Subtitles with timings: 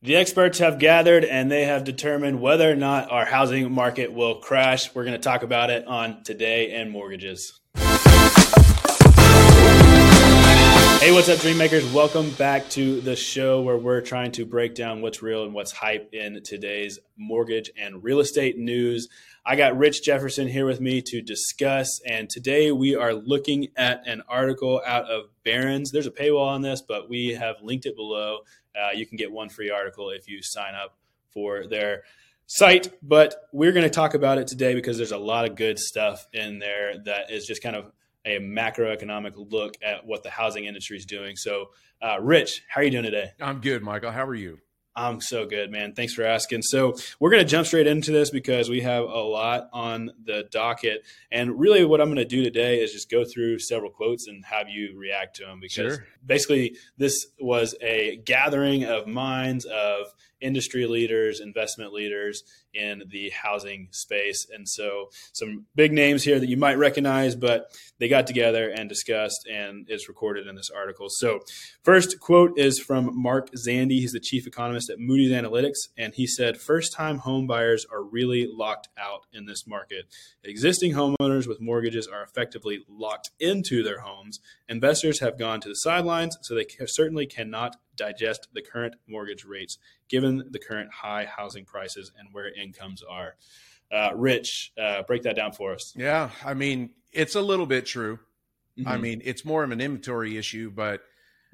[0.00, 4.36] The experts have gathered and they have determined whether or not our housing market will
[4.36, 4.94] crash.
[4.94, 7.58] We're going to talk about it on Today in Mortgages.
[11.00, 11.92] Hey, what's up, Dreammakers?
[11.92, 15.72] Welcome back to the show where we're trying to break down what's real and what's
[15.72, 19.08] hype in today's mortgage and real estate news.
[19.44, 24.06] I got Rich Jefferson here with me to discuss, and today we are looking at
[24.06, 25.90] an article out of Barron's.
[25.90, 28.40] There's a paywall on this, but we have linked it below
[28.78, 30.96] uh, you can get one free article if you sign up
[31.30, 32.02] for their
[32.46, 32.92] site.
[33.02, 36.26] But we're going to talk about it today because there's a lot of good stuff
[36.32, 37.92] in there that is just kind of
[38.24, 41.36] a macroeconomic look at what the housing industry is doing.
[41.36, 41.70] So,
[42.02, 43.30] uh, Rich, how are you doing today?
[43.40, 44.10] I'm good, Michael.
[44.10, 44.58] How are you?
[44.96, 45.94] I'm so good, man.
[45.94, 46.62] Thanks for asking.
[46.62, 50.48] So, we're going to jump straight into this because we have a lot on the
[50.50, 51.04] docket.
[51.30, 54.44] And really, what I'm going to do today is just go through several quotes and
[54.44, 56.06] have you react to them because sure.
[56.24, 60.06] basically, this was a gathering of minds of
[60.40, 64.46] industry leaders, investment leaders in the housing space.
[64.52, 68.88] And so, some big names here that you might recognize, but they got together and
[68.88, 71.06] discussed, and it's recorded in this article.
[71.08, 71.40] So,
[71.82, 73.98] first quote is from Mark Zandi.
[73.98, 78.02] He's the chief economist at Moody's Analytics, and he said, First time home buyers are
[78.02, 80.06] really locked out in this market.
[80.44, 84.40] Existing homeowners with mortgages are effectively locked into their homes.
[84.68, 89.76] Investors have gone to the sidelines, so they certainly cannot digest the current mortgage rates
[90.08, 93.34] given the current high housing prices and where incomes are.
[93.92, 95.94] Uh, Rich, uh, break that down for us.
[95.96, 98.18] Yeah, I mean, it's a little bit true.
[98.78, 98.88] Mm-hmm.
[98.88, 101.02] I mean, it's more of an inventory issue, but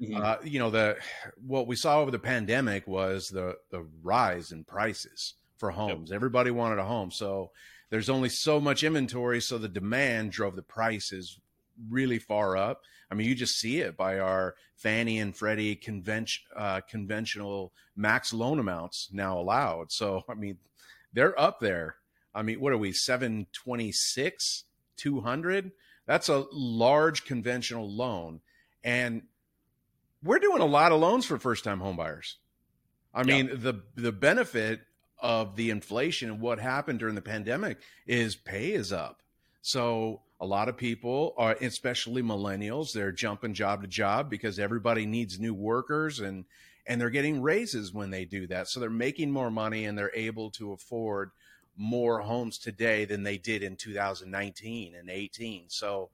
[0.01, 0.21] mm-hmm.
[0.21, 0.97] uh, you know, the
[1.45, 6.09] what we saw over the pandemic was the the rise in prices for homes.
[6.09, 6.15] Yep.
[6.15, 7.51] Everybody wanted a home, so
[7.89, 11.39] there's only so much inventory, so the demand drove the prices
[11.89, 12.81] really far up.
[13.09, 18.33] I mean, you just see it by our Fannie and Freddie convention, uh, conventional max
[18.33, 19.91] loan amounts now allowed.
[19.91, 20.57] So, I mean,
[21.13, 21.95] they're up there.
[22.33, 24.63] I mean, what are we, 726,
[24.97, 25.71] 200?
[26.05, 28.41] That's a large conventional loan.
[28.83, 29.23] And
[30.23, 32.35] we're doing a lot of loans for first time homebuyers.
[33.13, 34.81] I mean, the the benefit
[35.19, 39.21] of the inflation and what happened during the pandemic is pay is up.
[39.61, 45.05] So a lot of people are especially millennials they're jumping job to job because everybody
[45.05, 46.45] needs new workers and
[46.87, 48.67] and they're getting raises when they do that.
[48.67, 51.31] So they're making more money and they're able to afford
[51.77, 56.09] more homes today than they did in 2019 and 18 so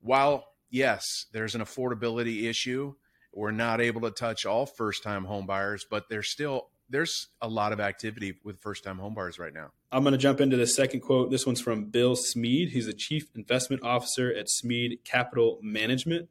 [0.00, 2.94] while yes there's an affordability issue
[3.30, 7.48] we're not able to touch all first time home buyers but there's still there's a
[7.48, 9.70] lot of activity with first time homebuyers right now.
[9.90, 11.30] I'm going to jump into the second quote.
[11.30, 12.70] This one's from Bill Smead.
[12.70, 16.28] He's the chief investment officer at Smead Capital Management.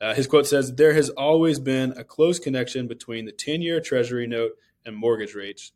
[0.00, 3.80] Uh, his quote says, There has always been a close connection between the 10 year
[3.80, 4.52] treasury note
[4.84, 5.72] and mortgage rates.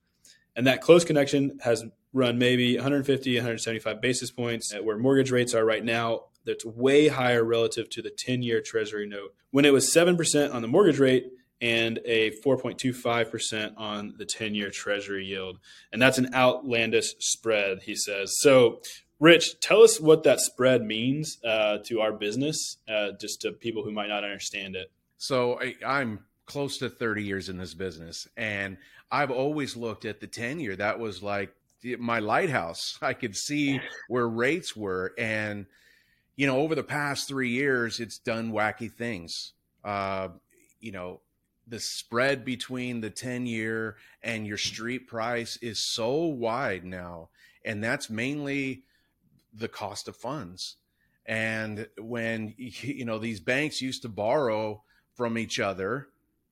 [0.54, 5.64] And that close connection has run maybe 150, 175 basis points, where mortgage rates are
[5.64, 6.24] right now.
[6.44, 9.34] That's way higher relative to the 10 year treasury note.
[9.50, 14.70] When it was 7% on the mortgage rate, and a 4.25% on the 10 year
[14.70, 15.58] treasury yield.
[15.92, 18.36] And that's an outlandish spread, he says.
[18.40, 18.80] So,
[19.20, 23.82] Rich, tell us what that spread means uh, to our business, uh, just to people
[23.82, 24.92] who might not understand it.
[25.16, 28.78] So, I, I'm close to 30 years in this business, and
[29.10, 30.76] I've always looked at the 10 year.
[30.76, 31.54] That was like
[31.98, 32.98] my lighthouse.
[33.02, 35.14] I could see where rates were.
[35.18, 35.66] And,
[36.36, 39.52] you know, over the past three years, it's done wacky things.
[39.84, 40.28] Uh,
[40.80, 41.20] you know,
[41.68, 47.28] the spread between the 10 year and your street price is so wide now
[47.64, 48.84] and that's mainly
[49.52, 50.76] the cost of funds.
[51.26, 54.82] And when you know these banks used to borrow
[55.14, 56.08] from each other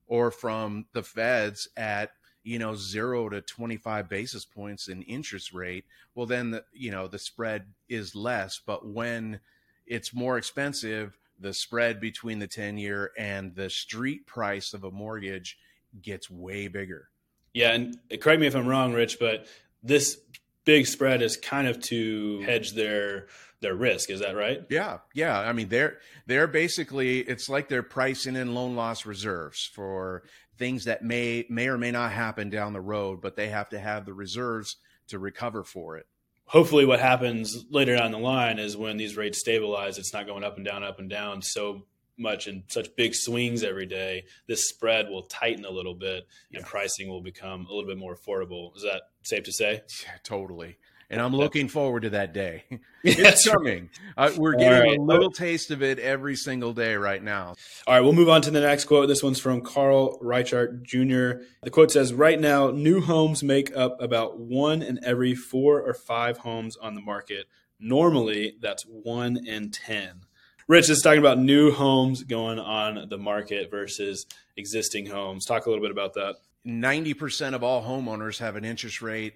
[0.06, 2.12] or from the feds at
[2.42, 5.84] you know 0 to 25 basis points in interest rate
[6.14, 8.60] well then the, you know the spread is less.
[8.64, 9.40] But when
[9.86, 14.90] it's more expensive the spread between the 10 year and the street price of a
[14.90, 15.58] mortgage
[16.00, 17.08] gets way bigger.
[17.52, 19.46] Yeah, and correct me if I'm wrong, Rich, but
[19.82, 20.18] this
[20.64, 23.28] big spread is kind of to hedge their
[23.60, 24.10] their risk.
[24.10, 24.62] Is that right?
[24.68, 25.38] Yeah, yeah.
[25.38, 30.24] I mean, they're they're basically it's like they're pricing in loan loss reserves for
[30.58, 33.78] things that may may or may not happen down the road, but they have to
[33.78, 34.76] have the reserves
[35.08, 36.06] to recover for it
[36.46, 40.44] hopefully what happens later down the line is when these rates stabilize it's not going
[40.44, 41.84] up and down up and down so
[42.18, 46.64] much and such big swings every day this spread will tighten a little bit and
[46.64, 48.74] pricing will become a little bit more affordable.
[48.74, 49.82] Is that safe to say?
[50.04, 50.78] Yeah, totally
[51.10, 52.64] and I'm looking forward to that day.
[53.04, 53.90] it's coming.
[54.16, 54.98] Uh, we're getting right.
[54.98, 57.54] a little taste of it every single day right now.
[57.86, 59.08] All right, we'll move on to the next quote.
[59.08, 61.42] This one's from Carl Reichardt Jr.
[61.62, 65.94] The quote says, "Right now, new homes make up about one in every four or
[65.94, 67.46] five homes on the market.
[67.78, 70.22] Normally, that's one in ten.
[70.68, 74.26] Rich is talking about new homes going on the market versus
[74.56, 75.44] existing homes.
[75.44, 76.36] Talk a little bit about that.
[76.66, 79.34] 90% of all homeowners have an interest rate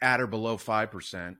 [0.00, 1.36] at or below 5%.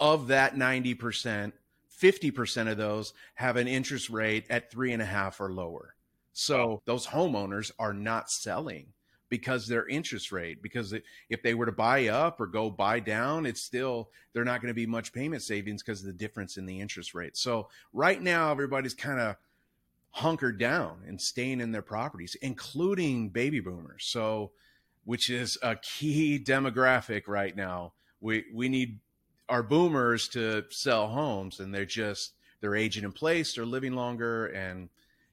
[0.00, 1.52] Of that 90%,
[2.00, 5.94] 50% of those have an interest rate at three and a half or lower.
[6.32, 8.86] So those homeowners are not selling
[9.28, 10.94] because their interest rate, because
[11.28, 14.68] if they were to buy up or go buy down, it's still, they're not going
[14.68, 17.36] to be much payment savings because of the difference in the interest rate.
[17.36, 19.36] So right now, everybody's kind of
[20.10, 24.04] hunkered down and staying in their properties, including baby boomers.
[24.04, 24.52] So,
[25.04, 27.92] which is a key demographic right now.
[28.20, 29.00] We we need
[29.48, 34.46] our boomers to sell homes, and they're just they're aging in place, they're living longer,
[34.46, 34.88] and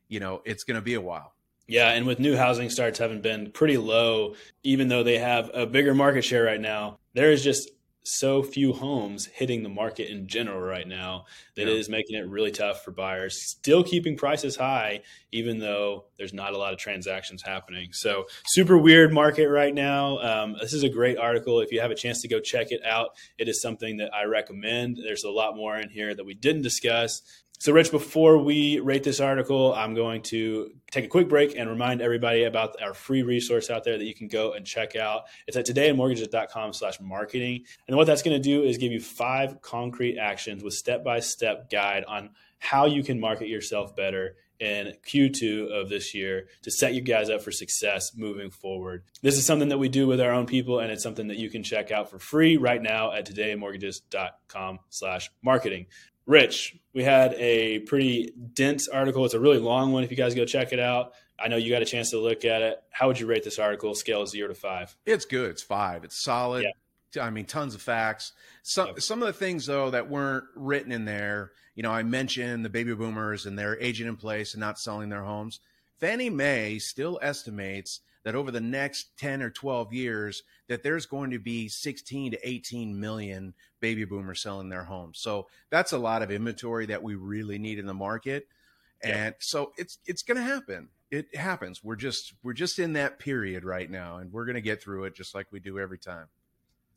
[0.07, 1.33] you know it's going to be a while.
[1.67, 5.65] Yeah, and with new housing starts having been pretty low, even though they have a
[5.65, 7.69] bigger market share right now, there is just
[8.03, 11.25] so few homes hitting the market in general right now
[11.55, 11.73] that yeah.
[11.73, 13.41] it is making it really tough for buyers.
[13.49, 15.01] Still keeping prices high,
[15.31, 17.89] even though there's not a lot of transactions happening.
[17.93, 20.17] So, super weird market right now.
[20.19, 21.59] Um, this is a great article.
[21.59, 24.23] If you have a chance to go check it out, it is something that I
[24.23, 24.97] recommend.
[25.03, 27.21] There's a lot more in here that we didn't discuss.
[27.61, 31.69] So, Rich, before we rate this article, I'm going to take a quick break and
[31.69, 35.25] remind everybody about our free resource out there that you can go and check out.
[35.45, 37.65] It's at todayinmortgages.com slash marketing.
[37.87, 42.03] And what that's going to do is give you five concrete actions with step-by-step guide
[42.05, 47.01] on how you can market yourself better in Q2 of this year to set you
[47.01, 49.03] guys up for success moving forward.
[49.23, 51.49] This is something that we do with our own people, and it's something that you
[51.49, 55.87] can check out for free right now at todayinmortgages.com slash marketing.
[56.25, 59.25] Rich, we had a pretty dense article.
[59.25, 60.03] It's a really long one.
[60.03, 62.45] If you guys go check it out, I know you got a chance to look
[62.45, 62.81] at it.
[62.91, 63.95] How would you rate this article?
[63.95, 64.95] Scale zero to five.
[65.05, 65.49] It's good.
[65.49, 66.03] It's five.
[66.03, 66.63] It's solid.
[66.63, 66.71] Yeah.
[67.19, 68.33] I mean, tons of facts.
[68.63, 69.01] Some yep.
[69.01, 71.51] some of the things though that weren't written in there.
[71.75, 75.09] You know, I mentioned the baby boomers and their aging in place and not selling
[75.09, 75.59] their homes.
[75.99, 81.31] Fannie Mae still estimates that over the next 10 or 12 years that there's going
[81.31, 85.19] to be 16 to 18 million baby boomers selling their homes.
[85.19, 88.47] So that's a lot of inventory that we really need in the market.
[89.03, 89.39] And yeah.
[89.39, 90.89] so it's it's going to happen.
[91.09, 91.83] It happens.
[91.83, 95.05] We're just we're just in that period right now and we're going to get through
[95.05, 96.27] it just like we do every time.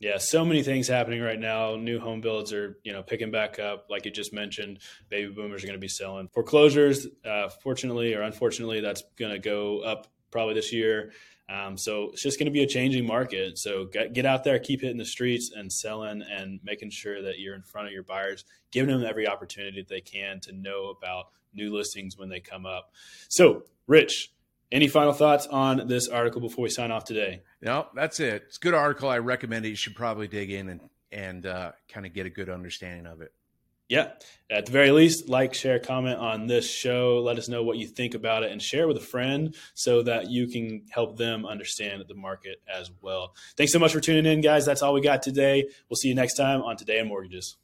[0.01, 1.77] Yeah, so many things happening right now.
[1.77, 3.87] New home builds are, you know, picking back up.
[3.89, 6.29] Like you just mentioned, baby boomers are going to be selling.
[6.29, 11.13] Foreclosures, uh, fortunately or unfortunately, that's going to go up probably this year.
[11.49, 13.57] Um, so it's just going to be a changing market.
[13.57, 17.39] So get, get out there, keep hitting the streets and selling and making sure that
[17.39, 20.87] you're in front of your buyers, giving them every opportunity that they can to know
[20.91, 22.91] about new listings when they come up.
[23.29, 24.33] So, Rich,
[24.73, 27.43] any final thoughts on this article before we sign off today?
[27.63, 28.45] No, that's it.
[28.49, 29.09] It's a good article.
[29.09, 29.69] I recommend it.
[29.69, 30.81] You should probably dig in and
[31.13, 33.33] and uh, kind of get a good understanding of it
[33.89, 34.13] yeah,
[34.51, 37.21] at the very least, like, share, comment on this show.
[37.25, 40.31] Let us know what you think about it and share with a friend so that
[40.31, 43.35] you can help them understand the market as well.
[43.57, 44.65] Thanks so much for tuning in, guys.
[44.65, 45.69] That's all we got today.
[45.89, 47.57] We'll see you next time on Today in Mortgages.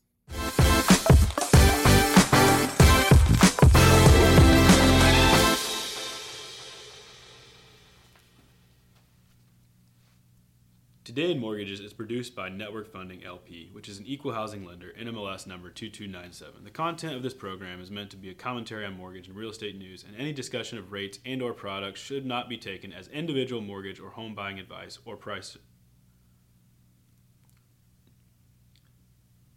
[11.10, 14.92] Today in Mortgages is produced by Network Funding LP, which is an equal housing lender,
[14.96, 16.62] NMLS number 2297.
[16.62, 19.50] The content of this program is meant to be a commentary on mortgage and real
[19.50, 23.08] estate news, and any discussion of rates and or products should not be taken as
[23.08, 25.58] individual mortgage or home buying advice or price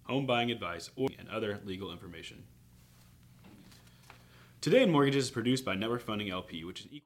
[0.06, 2.46] home buying advice or and other legal information.
[4.64, 7.02] Today in Mortgages is produced by Network Funding LP, which is equal